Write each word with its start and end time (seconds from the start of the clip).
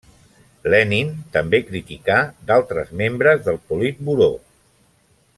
Lenin 0.73 1.09
també 1.35 1.59
criticà 1.67 2.15
d'altres 2.51 2.89
membres 3.01 3.43
del 3.49 3.61
Politburó. 3.73 4.31